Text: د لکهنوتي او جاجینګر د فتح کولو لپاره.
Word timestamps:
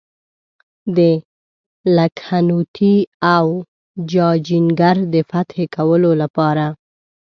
د 0.95 0.99
لکهنوتي 1.97 2.95
او 3.35 3.45
جاجینګر 4.11 4.97
د 5.13 5.15
فتح 5.31 5.57
کولو 5.75 6.11
لپاره. 6.21 6.65